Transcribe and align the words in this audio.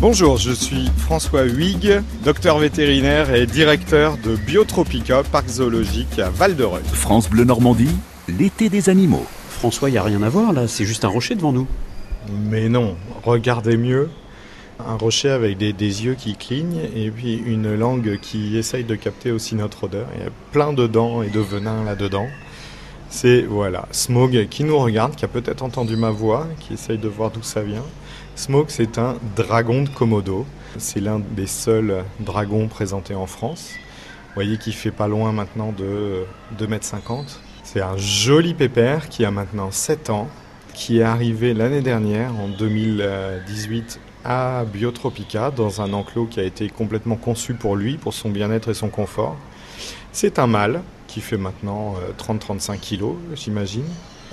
Bonjour, 0.00 0.38
je 0.38 0.52
suis 0.52 0.88
François 0.96 1.44
Huyghe, 1.44 2.02
docteur 2.24 2.58
vétérinaire 2.58 3.34
et 3.34 3.44
directeur 3.44 4.16
de 4.16 4.34
Biotropica, 4.34 5.22
parc 5.24 5.46
zoologique 5.46 6.18
à 6.18 6.30
Val-de-Reuil. 6.30 6.82
France 6.84 7.28
Bleu 7.28 7.44
Normandie, 7.44 7.94
l'été 8.26 8.70
des 8.70 8.88
animaux. 8.88 9.26
François, 9.50 9.90
il 9.90 9.92
n'y 9.92 9.98
a 9.98 10.02
rien 10.02 10.22
à 10.22 10.30
voir 10.30 10.54
là, 10.54 10.66
c'est 10.68 10.86
juste 10.86 11.04
un 11.04 11.08
rocher 11.08 11.34
devant 11.34 11.52
nous. 11.52 11.66
Mais 12.32 12.70
non, 12.70 12.96
regardez 13.24 13.76
mieux. 13.76 14.08
Un 14.78 14.96
rocher 14.96 15.28
avec 15.28 15.58
des, 15.58 15.74
des, 15.74 16.06
yeux 16.06 16.14
qui 16.14 16.34
clignent 16.34 16.80
et 16.96 17.10
puis 17.10 17.34
une 17.34 17.74
langue 17.74 18.18
qui 18.22 18.56
essaye 18.56 18.84
de 18.84 18.94
capter 18.94 19.32
aussi 19.32 19.54
notre 19.54 19.84
odeur. 19.84 20.06
Il 20.16 20.22
y 20.22 20.26
a 20.26 20.30
plein 20.50 20.72
de 20.72 20.86
dents 20.86 21.22
et 21.22 21.28
de 21.28 21.40
venin 21.40 21.84
là-dedans. 21.84 22.28
C'est 23.12 23.42
voilà, 23.42 23.86
Smog 23.90 24.46
qui 24.48 24.62
nous 24.62 24.78
regarde, 24.78 25.16
qui 25.16 25.24
a 25.24 25.28
peut-être 25.28 25.64
entendu 25.64 25.96
ma 25.96 26.10
voix, 26.10 26.46
qui 26.60 26.74
essaye 26.74 26.96
de 26.96 27.08
voir 27.08 27.32
d'où 27.32 27.42
ça 27.42 27.60
vient. 27.60 27.84
Smog, 28.36 28.66
c'est 28.68 28.98
un 28.98 29.16
dragon 29.34 29.82
de 29.82 29.88
Komodo. 29.88 30.46
C'est 30.78 31.00
l'un 31.00 31.18
des 31.18 31.48
seuls 31.48 32.04
dragons 32.20 32.68
présentés 32.68 33.16
en 33.16 33.26
France. 33.26 33.72
Vous 34.28 34.34
voyez 34.36 34.58
qu'il 34.58 34.74
fait 34.74 34.92
pas 34.92 35.08
loin 35.08 35.32
maintenant 35.32 35.72
de 35.72 36.24
2,50 36.56 36.70
m. 36.72 37.24
C'est 37.64 37.80
un 37.80 37.96
joli 37.96 38.54
pépère 38.54 39.08
qui 39.08 39.24
a 39.24 39.32
maintenant 39.32 39.72
7 39.72 40.10
ans, 40.10 40.28
qui 40.72 41.00
est 41.00 41.02
arrivé 41.02 41.52
l'année 41.52 41.82
dernière, 41.82 42.30
en 42.36 42.46
2018, 42.46 43.98
à 44.24 44.64
Biotropica, 44.72 45.50
dans 45.50 45.80
un 45.80 45.92
enclos 45.92 46.26
qui 46.26 46.38
a 46.38 46.44
été 46.44 46.68
complètement 46.68 47.16
conçu 47.16 47.54
pour 47.54 47.74
lui, 47.74 47.96
pour 47.96 48.14
son 48.14 48.30
bien-être 48.30 48.70
et 48.70 48.74
son 48.74 48.88
confort. 48.88 49.36
C'est 50.12 50.38
un 50.38 50.46
mâle 50.46 50.82
qui 51.10 51.20
fait 51.20 51.36
maintenant 51.36 51.94
30-35 52.18 52.78
kilos, 52.78 53.16
j'imagine. 53.34 53.84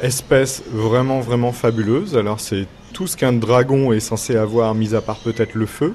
Espèce 0.02 0.64
vraiment, 0.72 1.22
vraiment 1.22 1.52
fabuleuse. 1.52 2.16
Alors, 2.16 2.40
c'est 2.40 2.68
tout 2.94 3.08
ce 3.08 3.18
qu'un 3.18 3.34
dragon 3.34 3.92
est 3.92 4.00
censé 4.00 4.36
avoir, 4.36 4.76
mis 4.76 4.94
à 4.94 5.02
part 5.02 5.18
peut-être 5.18 5.56
le 5.56 5.66
feu, 5.66 5.94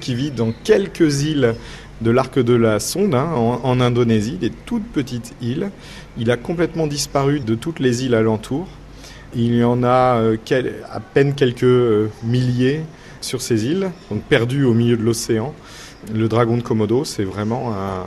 qui 0.00 0.14
vit 0.14 0.32
dans 0.32 0.52
quelques 0.64 1.22
îles 1.22 1.54
de 2.00 2.10
l'arc 2.10 2.38
de 2.38 2.54
la 2.54 2.80
Sonde, 2.80 3.14
hein, 3.14 3.28
en, 3.34 3.80
Indonésie, 3.80 4.38
des 4.38 4.50
toutes 4.50 4.86
petites 4.86 5.34
îles. 5.40 5.70
Il 6.16 6.30
a 6.30 6.36
complètement 6.36 6.86
disparu 6.86 7.40
de 7.40 7.54
toutes 7.54 7.80
les 7.80 8.04
îles 8.04 8.14
alentours. 8.14 8.68
Il 9.34 9.54
y 9.54 9.64
en 9.64 9.82
a 9.82 10.20
euh, 10.20 10.36
à 10.90 11.00
peine 11.00 11.34
quelques 11.34 11.64
euh, 11.64 12.08
milliers 12.24 12.82
sur 13.20 13.42
ces 13.42 13.66
îles, 13.66 13.90
donc 14.10 14.22
perdus 14.22 14.64
au 14.64 14.74
milieu 14.74 14.96
de 14.96 15.02
l'océan. 15.02 15.54
Le 16.12 16.28
dragon 16.28 16.56
de 16.56 16.62
Komodo, 16.62 17.04
c'est 17.04 17.24
vraiment 17.24 17.72
un, 17.72 18.04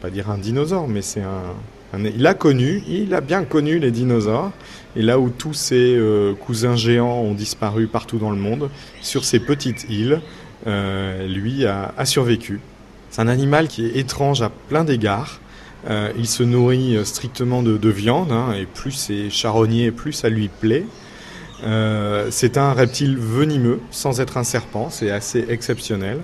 pas 0.00 0.10
dire 0.10 0.30
un 0.30 0.38
dinosaure, 0.38 0.88
mais 0.88 1.02
c'est 1.02 1.22
un, 1.22 1.54
il 1.96 2.26
a 2.26 2.34
connu, 2.34 2.82
il 2.88 3.14
a 3.14 3.20
bien 3.20 3.44
connu 3.44 3.78
les 3.78 3.90
dinosaures. 3.90 4.52
Et 4.96 5.02
là 5.02 5.18
où 5.18 5.30
tous 5.30 5.54
ses 5.54 5.96
euh, 5.96 6.34
cousins 6.34 6.76
géants 6.76 7.20
ont 7.20 7.34
disparu 7.34 7.86
partout 7.86 8.18
dans 8.18 8.30
le 8.30 8.36
monde, 8.36 8.70
sur 9.00 9.24
ces 9.24 9.40
petites 9.40 9.88
îles, 9.88 10.20
euh, 10.66 11.26
lui 11.26 11.64
a, 11.66 11.92
survécu. 12.04 12.60
C'est 13.10 13.22
un 13.22 13.28
animal 13.28 13.68
qui 13.68 13.86
est 13.86 13.96
étrange 13.96 14.42
à 14.42 14.50
plein 14.50 14.84
d'égards. 14.84 15.40
Euh, 15.88 16.10
il 16.18 16.26
se 16.26 16.42
nourrit 16.42 16.98
strictement 17.04 17.62
de, 17.62 17.78
de 17.78 17.88
viande, 17.88 18.32
hein, 18.32 18.52
et 18.52 18.66
plus 18.66 18.92
c'est 18.92 19.30
charognard, 19.30 19.92
plus 19.92 20.12
ça 20.12 20.28
lui 20.28 20.48
plaît. 20.48 20.84
C'est 22.30 22.56
un 22.56 22.72
reptile 22.72 23.16
venimeux, 23.18 23.80
sans 23.90 24.20
être 24.20 24.36
un 24.36 24.44
serpent, 24.44 24.90
c'est 24.90 25.10
assez 25.10 25.44
exceptionnel. 25.48 26.20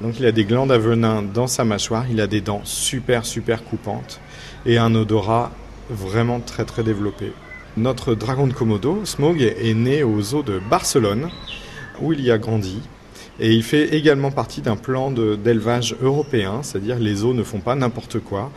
Donc 0.00 0.18
il 0.18 0.24
a 0.26 0.32
des 0.32 0.44
glandes 0.44 0.72
à 0.72 0.78
venin 0.78 1.22
dans 1.22 1.46
sa 1.46 1.64
mâchoire, 1.64 2.06
il 2.10 2.20
a 2.20 2.26
des 2.26 2.40
dents 2.40 2.62
super 2.64 3.26
super 3.26 3.64
coupantes 3.64 4.20
et 4.64 4.78
un 4.78 4.94
odorat 4.94 5.52
vraiment 5.90 6.40
très 6.40 6.64
très 6.64 6.82
développé. 6.82 7.32
Notre 7.76 8.14
dragon 8.14 8.46
de 8.46 8.52
Komodo, 8.52 9.04
Smog, 9.04 9.40
est 9.42 9.74
né 9.74 10.02
aux 10.02 10.34
eaux 10.34 10.42
de 10.42 10.58
Barcelone, 10.70 11.30
où 12.00 12.12
il 12.12 12.20
y 12.20 12.30
a 12.30 12.38
grandi. 12.38 12.80
Et 13.38 13.52
il 13.52 13.62
fait 13.62 13.94
également 13.94 14.30
partie 14.30 14.60
d'un 14.60 14.76
plan 14.76 15.10
d'élevage 15.10 15.96
européen, 16.02 16.62
c'est-à-dire 16.62 16.98
les 16.98 17.24
eaux 17.24 17.32
ne 17.32 17.42
font 17.42 17.60
pas 17.60 17.74
n'importe 17.74 18.18
quoi. 18.20 18.50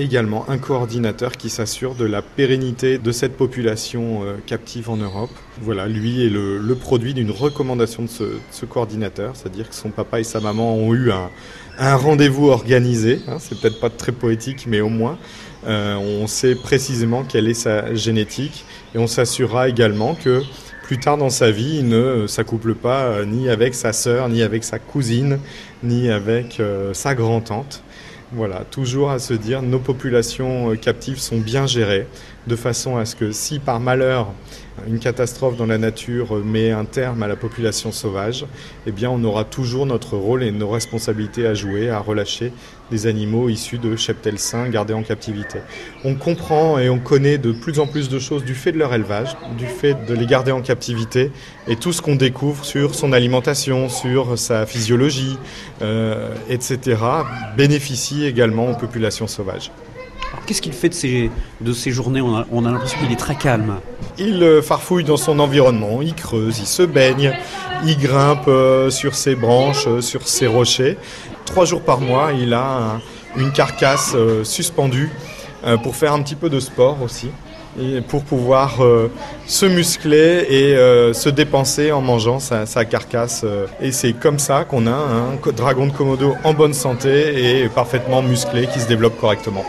Également 0.00 0.48
un 0.48 0.58
coordinateur 0.58 1.32
qui 1.32 1.50
s'assure 1.50 1.96
de 1.96 2.04
la 2.04 2.22
pérennité 2.22 2.98
de 2.98 3.10
cette 3.10 3.36
population 3.36 4.22
euh, 4.22 4.36
captive 4.46 4.90
en 4.90 4.96
Europe. 4.96 5.32
Voilà, 5.60 5.88
lui 5.88 6.24
est 6.24 6.28
le, 6.28 6.74
produit 6.76 7.14
d'une 7.14 7.32
recommandation 7.32 8.04
de 8.04 8.08
ce, 8.08 8.64
coordinateur, 8.64 9.34
c'est-à-dire 9.34 9.68
que 9.68 9.74
son 9.74 9.90
papa 9.90 10.20
et 10.20 10.24
sa 10.24 10.38
maman 10.38 10.76
ont 10.76 10.94
eu 10.94 11.10
un, 11.10 11.96
rendez-vous 11.96 12.48
organisé. 12.48 13.18
Hein, 13.26 13.38
c'est 13.40 13.60
peut-être 13.60 13.80
pas 13.80 13.90
très 13.90 14.12
poétique, 14.12 14.66
mais 14.68 14.80
au 14.80 14.88
moins 14.88 15.18
euh, 15.66 15.96
on 15.96 16.28
sait 16.28 16.54
précisément 16.54 17.24
quelle 17.24 17.48
est 17.48 17.54
sa 17.54 17.92
génétique 17.96 18.64
et 18.94 18.98
on 18.98 19.08
s'assurera 19.08 19.68
également 19.68 20.14
que 20.14 20.42
plus 20.84 21.00
tard 21.00 21.18
dans 21.18 21.28
sa 21.28 21.50
vie, 21.50 21.78
il 21.80 21.88
ne 21.88 22.28
s'accouple 22.28 22.76
pas 22.76 23.06
euh, 23.06 23.24
ni 23.24 23.48
avec 23.48 23.74
sa 23.74 23.92
sœur, 23.92 24.28
ni 24.28 24.42
avec 24.42 24.62
sa 24.62 24.78
cousine, 24.78 25.40
ni 25.82 26.08
avec 26.08 26.62
sa 26.92 27.16
grand-tante. 27.16 27.82
Voilà, 28.32 28.64
toujours 28.70 29.10
à 29.10 29.18
se 29.18 29.32
dire, 29.32 29.62
nos 29.62 29.78
populations 29.78 30.76
captives 30.76 31.18
sont 31.18 31.38
bien 31.38 31.66
gérées, 31.66 32.06
de 32.46 32.56
façon 32.56 32.98
à 32.98 33.06
ce 33.06 33.16
que 33.16 33.32
si 33.32 33.58
par 33.58 33.80
malheur 33.80 34.34
une 34.86 34.98
catastrophe 34.98 35.56
dans 35.56 35.66
la 35.66 35.78
nature 35.78 36.36
met 36.44 36.70
un 36.70 36.84
terme 36.84 37.22
à 37.22 37.26
la 37.26 37.36
population 37.36 37.90
sauvage, 37.90 38.46
eh 38.86 38.92
bien 38.92 39.10
on 39.10 39.24
aura 39.24 39.44
toujours 39.44 39.86
notre 39.86 40.16
rôle 40.16 40.42
et 40.42 40.52
nos 40.52 40.68
responsabilités 40.68 41.46
à 41.46 41.54
jouer, 41.54 41.90
à 41.90 41.98
relâcher 41.98 42.52
des 42.90 43.06
animaux 43.06 43.48
issus 43.48 43.78
de 43.78 43.96
cheptels 43.96 44.38
sains 44.38 44.68
gardés 44.68 44.94
en 44.94 45.02
captivité. 45.02 45.58
On 46.04 46.14
comprend 46.14 46.78
et 46.78 46.88
on 46.88 46.98
connaît 46.98 47.36
de 47.36 47.52
plus 47.52 47.80
en 47.80 47.86
plus 47.86 48.08
de 48.08 48.18
choses 48.18 48.44
du 48.44 48.54
fait 48.54 48.72
de 48.72 48.78
leur 48.78 48.94
élevage, 48.94 49.36
du 49.58 49.66
fait 49.66 50.06
de 50.06 50.14
les 50.14 50.26
garder 50.26 50.52
en 50.52 50.62
captivité 50.62 51.30
et 51.66 51.76
tout 51.76 51.92
ce 51.92 52.00
qu'on 52.00 52.16
découvre 52.16 52.64
sur 52.64 52.94
son 52.94 53.12
alimentation, 53.12 53.88
sur 53.88 54.38
sa 54.38 54.64
physiologie, 54.64 55.38
euh, 55.82 56.34
etc., 56.48 56.98
bénéficie 57.56 58.17
également 58.26 58.70
aux 58.70 58.74
populations 58.74 59.26
sauvages. 59.26 59.70
Qu'est-ce 60.46 60.62
qu'il 60.62 60.72
fait 60.72 60.88
de 60.88 60.94
ces, 60.94 61.30
de 61.60 61.72
ces 61.72 61.90
journées 61.90 62.20
On 62.20 62.36
a, 62.36 62.46
on 62.50 62.64
a 62.64 62.70
l'impression 62.70 62.98
qu'il 62.98 63.12
est 63.12 63.16
très 63.16 63.34
calme. 63.34 63.80
Il 64.18 64.42
euh, 64.42 64.62
farfouille 64.62 65.04
dans 65.04 65.16
son 65.16 65.38
environnement, 65.38 66.00
il 66.02 66.14
creuse, 66.14 66.58
il 66.58 66.66
se 66.66 66.82
baigne, 66.82 67.34
il 67.84 67.98
grimpe 67.98 68.48
euh, 68.48 68.90
sur 68.90 69.14
ses 69.14 69.34
branches, 69.34 69.86
euh, 69.86 70.00
sur 70.00 70.26
ses 70.26 70.46
rochers. 70.46 70.96
Trois 71.44 71.64
jours 71.64 71.82
par 71.82 72.00
mois, 72.00 72.32
il 72.32 72.52
a 72.52 72.94
un, 72.94 73.00
une 73.40 73.52
carcasse 73.52 74.14
suspendue 74.42 75.10
pour 75.82 75.96
faire 75.96 76.12
un 76.12 76.22
petit 76.22 76.34
peu 76.34 76.50
de 76.50 76.60
sport 76.60 76.98
aussi. 77.02 77.28
Pour 78.08 78.24
pouvoir 78.24 78.82
euh, 78.82 79.10
se 79.46 79.66
muscler 79.66 80.46
et 80.48 80.74
euh, 80.74 81.12
se 81.12 81.28
dépenser 81.28 81.92
en 81.92 82.00
mangeant 82.00 82.40
sa, 82.40 82.66
sa 82.66 82.84
carcasse. 82.84 83.44
Et 83.80 83.92
c'est 83.92 84.14
comme 84.14 84.38
ça 84.38 84.64
qu'on 84.64 84.86
a 84.86 84.90
un 84.90 85.52
dragon 85.52 85.86
de 85.86 85.92
Komodo 85.92 86.34
en 86.44 86.54
bonne 86.54 86.74
santé 86.74 87.62
et 87.62 87.68
parfaitement 87.68 88.22
musclé 88.22 88.66
qui 88.66 88.80
se 88.80 88.88
développe 88.88 89.20
correctement. 89.20 89.64